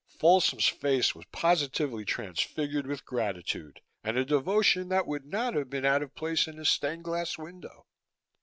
[0.19, 5.85] Folsom's face was positively transfigured with gratitude and a devotion that would not have been
[5.85, 7.85] out of place in a stained glass window.